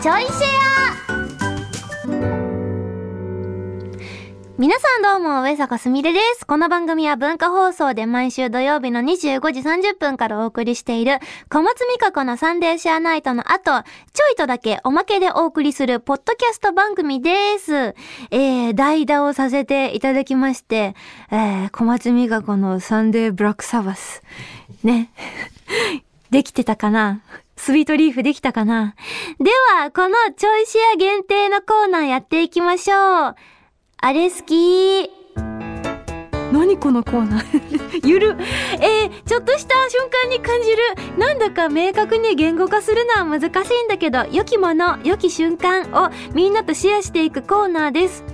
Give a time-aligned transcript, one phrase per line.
[0.00, 1.18] ちょいシェア
[4.56, 6.46] 皆さんどうも、上坂すみれです。
[6.46, 17.96] この番組は文化放送で毎週土曜日の25時30分からお送りしている、小松美香子のサンデーシェアナイトの後、ちょいとだけおまけでお送りするポッドキャスト番組です。
[18.30, 20.94] えー、代打をさせていただきまして、
[21.32, 24.22] えー、小松美香子のサンデーブラックサバス。
[24.84, 25.10] ね。
[26.30, 27.20] できてたかな？
[27.58, 28.94] スイートリーフできたかな？
[29.40, 33.34] では、このちょいシェア限定のコーナーやっていきましょう。
[34.00, 35.10] あれ好き
[36.52, 38.00] 何このコーナー？
[38.08, 38.36] ゆる。
[38.80, 40.76] えー、ちょっとした瞬間に感じる。
[41.18, 48.24] なんだか明確に言語化するのは難しいんだけど、良きもの、良き瞬間をみんなとシェアしていくコーナーです。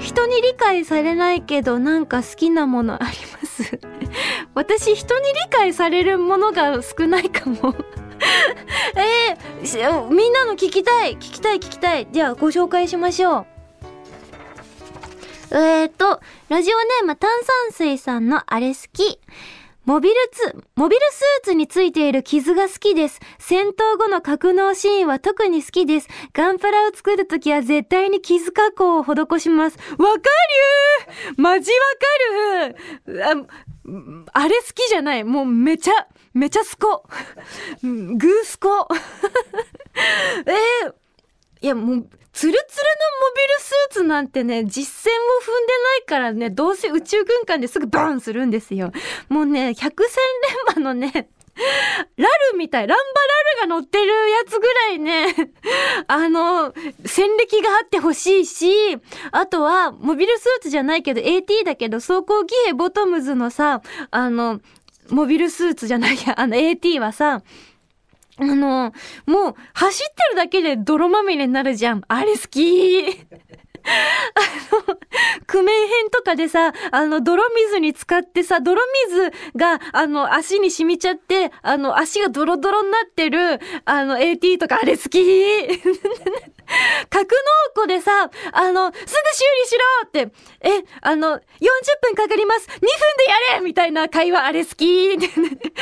[0.00, 3.80] 人に理解されないけどなんか好きなものあります？
[4.54, 7.74] 私人に理解されるものが少ないかも
[8.96, 13.46] えー、みんなの聞きたい聞きたい聞きたいじゃあご紹介しましょう
[15.50, 17.30] えーと、ラジオネーム炭
[17.68, 19.20] 酸水さんのあれ好き。
[19.84, 23.20] モビルツ、モビルスーツについている傷が好きです。
[23.38, 26.08] 戦闘後の格納シーンは特に好きです。
[26.32, 29.78] ガンプラを作るときは絶対に傷加工を施します。
[29.98, 31.78] わかるマジわ
[33.04, 33.46] かる
[34.32, 35.24] ああれ好きじゃない。
[35.24, 35.92] もうめちゃ、
[36.34, 37.04] めちゃスコ。
[37.82, 38.88] グースコ。
[40.46, 40.94] えー、
[41.62, 48.90] いやもう、ツルツルのモビルスーツなんてね、実戦を踏んでないからね、どうせ宇宙軍艦ですぐバーンするんですよ。
[49.28, 50.18] もうね、百戦
[50.74, 51.28] 錬磨のね、
[52.16, 53.04] ラルみたい、ランバ
[53.62, 55.52] ラルが乗ってるやつぐらいね、
[56.08, 56.74] あの、
[57.06, 58.98] 戦歴があってほしいし、
[59.30, 64.60] あとは、モビルスーツじゃないけど、AT だけど、走行騎兵ボトムズのさ、あの、
[65.10, 67.42] モビルスーツじゃないや、あの AT はさ、
[68.36, 68.92] あの、
[69.26, 72.02] もう、走ってるだけで泥まみれになるじゃん。
[72.08, 73.26] あれ好き。
[73.84, 74.98] あの、
[75.46, 85.20] クメン編とかでさ、あの、泥水に使ってさ、泥水が、あの、足に染みちゃって、あの、足がドロドロになってる、あの、AT とかあれ好き。
[87.10, 87.34] 格
[87.76, 89.12] 納庫でさ、あの、すぐ修
[89.62, 90.28] 理しろって、
[90.60, 91.40] え、あの、40
[92.00, 92.86] 分かかります !2 分で
[93.52, 95.74] やれみたいな会話あれ好きエレベーター動きま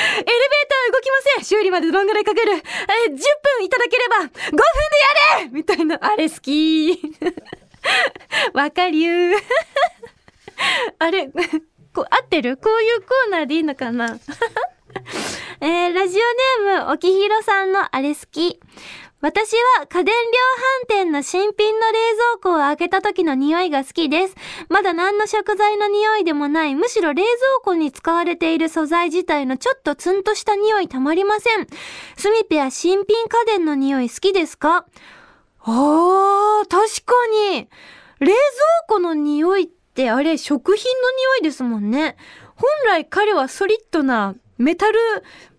[1.36, 4.62] せん修理までどんぐらいかかるえ、10分いただければ !5 分で
[5.38, 6.98] やれみたいな、あれ好き
[8.54, 9.36] わかりゅう。
[10.98, 11.30] あれ、
[11.94, 12.56] こ、合ってる？
[12.56, 14.18] こういうコーナーでいいのかな？
[15.60, 18.60] えー、ラジオネーム、おきひろさんのあれ好き。
[19.20, 24.34] 私は家電量販店の新品の冷蔵庫を開けた時の匂いが好きです。
[24.68, 27.32] まだ何の食材の匂いでもない、むしろ冷蔵
[27.62, 31.68] 庫に使われている素材自体のちょっとツンとした匂いたまりません。
[32.16, 34.86] スミペア新品家電の匂い好きですか？
[35.64, 37.14] あー、確か
[37.54, 37.68] に。
[38.20, 38.36] 冷蔵
[38.88, 42.16] 庫の匂いってあれ食品の匂いですもんね。
[42.54, 44.98] 本来彼はソリッドなメタル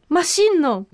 [0.09, 0.85] マシンの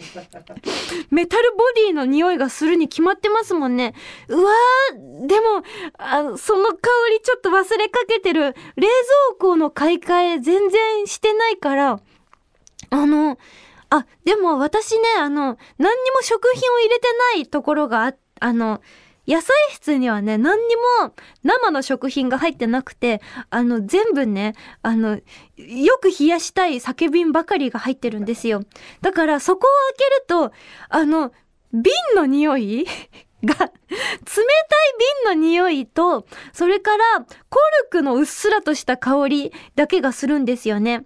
[1.12, 3.94] メタルボディの匂いがするに決まってますもんね。
[4.30, 5.64] うわー、でも、
[5.98, 6.78] あその香
[7.12, 8.56] りちょっと忘れかけてる。
[8.76, 12.00] 冷蔵庫の買い替え全然してないから、
[12.92, 13.38] あの、
[13.90, 18.82] あ、でも私ね、あの、何にも食品を入れてないところがあ、あの、
[19.30, 21.14] 野菜室にはね、何にも
[21.44, 25.20] 生の食品が入ってなくて、あの、全部ね、あの、
[25.56, 28.64] よく冷やしたい酒瓶ばかりが入ってるんですよ。
[29.02, 30.52] だからそこを開けると、
[30.90, 31.32] あの、
[31.72, 32.88] 瓶の匂い
[33.46, 33.72] が、冷たい
[35.26, 37.04] 瓶の匂いと、それから
[37.50, 41.06] コルクのうっすらとした香りだけがするんですよね。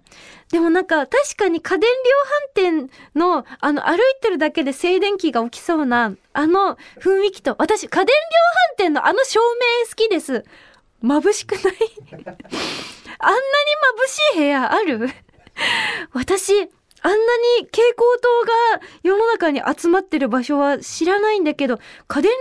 [0.54, 1.90] でもなんか確かに家電
[2.54, 8.12] 量販店のあの歩いてるだけで静電気が起きそうなあの雰囲気と、私家電量
[8.76, 9.40] 販店のあの照
[9.82, 10.44] 明好きです。
[11.02, 11.74] 眩しくない？
[12.14, 12.36] あんなに眩
[14.06, 15.10] しい部屋ある？
[16.14, 16.68] 私、
[17.06, 21.78] あんなに蛍光灯が世の中に集まってる場所は知らないんだけど、
[22.08, 22.36] 家電量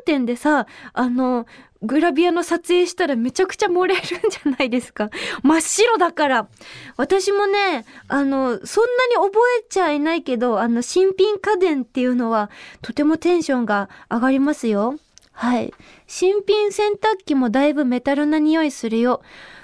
[0.00, 1.46] 販店でさ、あの、
[1.82, 5.10] グラビアの撮影したらめちゃくちゃ漏れるんじゃないですか？
[5.44, 6.48] 真っ白だから。
[6.96, 14.96] 私もね、あの、そんなに覚えちゃいないけど、あの、新品家電っていうのはとてもテンションが上がりますよ。
[15.32, 15.74] はい。
[16.06, 19.20] 新品洗濯機もだいぶメタルな匂いするよ。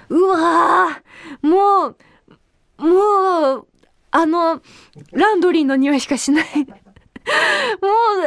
[0.09, 1.97] うわぁもう、
[2.77, 3.67] もう、
[4.15, 4.61] あの、
[5.11, 6.77] ランドリーの匂いしかしないもう、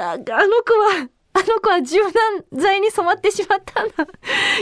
[0.01, 2.13] あの子は、あの子は柔軟
[2.53, 3.95] 剤に染まってしまったんだ。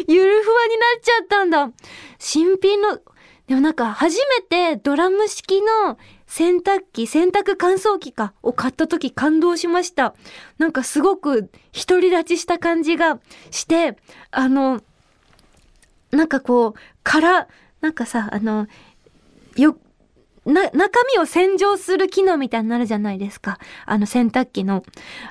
[0.06, 1.70] ゆるふわになっちゃったんだ。
[2.18, 2.98] 新品の、
[3.46, 10.14] でもなんか初めてドラム式の洗濯機、洗濯乾燥機か、を買った時感動しました。
[10.58, 13.18] なんかすごく独り立ちした感じが
[13.50, 13.96] して、
[14.30, 14.82] あの、
[16.10, 17.48] なんかこう、から、
[17.80, 18.66] なんかさ、あの、
[19.56, 19.78] よ、
[20.44, 23.58] な、中身を洗浄する機能みたいになるじゃないですか。
[23.86, 24.82] あの洗濯機の。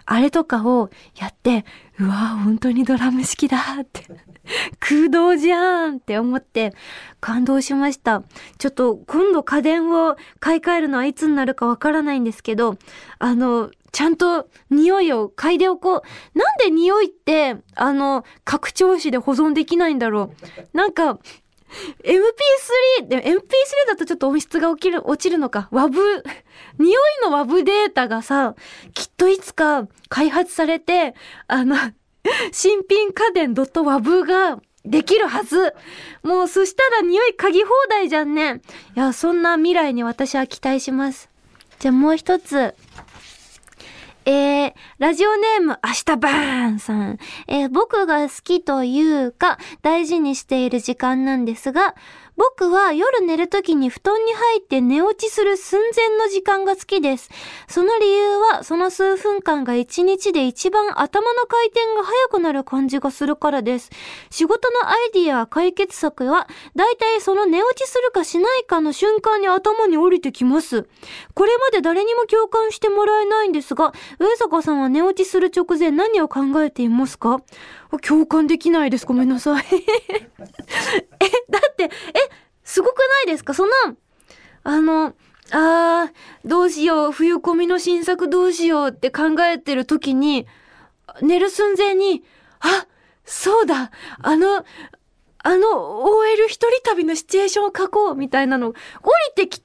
[0.05, 0.89] あれとかを
[1.19, 1.65] やって、
[1.99, 4.05] うわぁ、本当にドラム式だって
[4.79, 6.73] 空洞じゃんって思って
[7.19, 8.23] 感動しました。
[8.57, 12.77] ちょっと今度家電を買い替えるのはいつになるかわからないんですけど、
[13.19, 16.37] あの、ちゃんと匂いを嗅いでおこう。
[16.37, 20.33] なんで匂いって、あの、拡張子で保存できないんだろ
[20.73, 20.77] う。
[20.77, 21.19] なんか、
[22.03, 23.39] MP3 で MP3
[23.87, 25.69] だとちょっと音質が起きる、落ちるのか。
[25.71, 26.23] WAV、
[26.79, 28.55] 匂いの WAV データがさ、
[28.93, 31.15] きっといつか開発されて、
[31.47, 31.75] あの、
[32.51, 35.73] 新品家電 .wav ができるはず。
[36.23, 38.61] もうそしたら匂い嗅ぎ放題じゃんね。
[38.95, 41.29] いや、そんな未来に私は期待します。
[41.79, 42.73] じゃあもう一つ。
[44.25, 47.19] えー、ラジオネーム、明日バーンさん。
[47.47, 51.95] えー、僕が好きというか、大事にしている時間なんですが、
[52.35, 57.29] 僕は夜寝るときに布団に入って寝落ちする寸前の時間が好きです。
[57.67, 63.91] その理由は、その数分間が一日で一番頭の回転が速くなる感じがするからです。
[64.31, 70.87] 仕事のアイディア、解決策は、だいたいその寝落ちするかしないかの瞬間に頭に降りてきます。
[71.35, 77.41] これまで誰にも共感してもらえないんですが、上坂さんは寝落ちする直前何を考えていますか？
[78.01, 79.05] 共感できないです。
[79.05, 79.79] ごめんなさい え、
[81.49, 81.89] だって、え、
[82.63, 83.53] すごくないですか？
[83.53, 83.71] その、
[84.63, 85.13] あの、
[85.51, 90.47] あー、どうしよう、冬コミの新作どうしようって考えてる時に、
[91.21, 92.23] 寝る寸前に、
[92.59, 92.87] あ、
[93.25, 94.65] そうだ、あの、
[95.45, 98.73] あの OL 一人旅のシチュエーションを書こうみたいなの、降
[99.37, 99.61] りてき、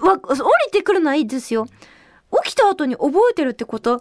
[0.00, 1.66] わ、降りてくるのはいいですよ。
[2.42, 3.90] 起きた後に覚えてるってこと？
[3.90, 4.00] よ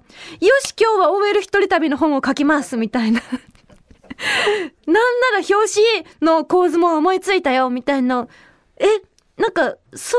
[0.66, 3.22] し、今日は OL 一人旅の本を書きますみたいな
[4.88, 5.00] なんな
[5.32, 8.28] ら表紙の構図も思いついたよ、みたいな。
[8.78, 8.86] え、
[9.38, 10.18] なんか、そ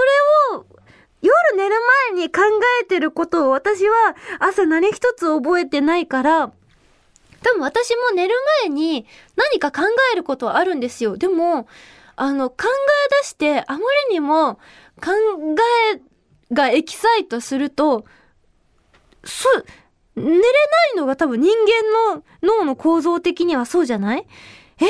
[0.52, 0.66] れを、
[1.22, 1.74] 夜寝る
[2.12, 2.42] 前に考
[2.82, 6.52] えてることを私は朝何一つ覚えてないから、
[7.42, 9.06] 多分私も寝る前に
[9.36, 9.82] 何か考
[10.12, 11.16] えることはあるんですよ。
[11.16, 11.66] でも、
[12.16, 12.68] あの、考え
[13.22, 13.78] 出してあま
[14.10, 14.54] りにも
[15.02, 15.12] 考
[15.94, 16.00] え
[16.52, 18.04] がエキサイトすると、
[19.24, 19.46] す、
[20.16, 20.40] 寝れな
[20.94, 21.50] いのが多分人
[22.12, 24.26] 間の脳の構造的にはそうじゃない？
[24.80, 24.84] え？
[24.84, 24.88] い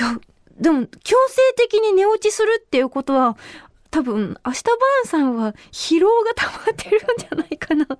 [0.00, 0.18] や、
[0.58, 3.36] でも強制的に寝落ちするっていうことは
[3.90, 7.96] 多分明日晩さんは疲労が溜まってるんじゃないかな ちょ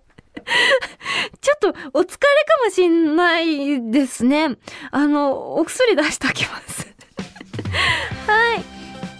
[1.54, 2.19] っとお疲れか
[2.64, 4.56] もしんないですね。
[4.90, 6.86] あの、お薬出しておきます
[8.26, 8.64] はい。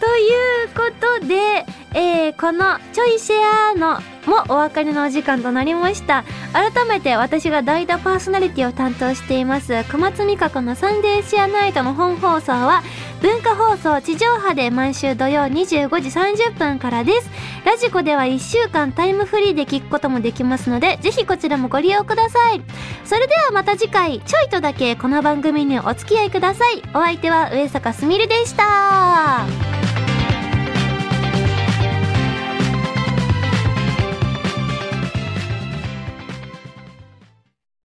[0.03, 0.91] というこ
[1.21, 1.65] とで、
[1.95, 3.37] えー、このちょいシェ
[3.71, 6.25] アのもお別れのお時間となりました。
[6.53, 12.83] 改めて私が代打パーソナリティを担当しています小松美香子のサンデーシェアナイトの本放送は
[13.21, 17.31] 文化放送地上波で毎週土曜25時30分からです。
[17.65, 22.61] ラジコでは1週間タイムフリーで聞くこともできますので、ぜひこちらもご利用ください。
[23.05, 26.83] それではまた次回、ちょいとだけこの番組にお付き合いください。
[26.93, 29.72] お相手は上坂すみれでした。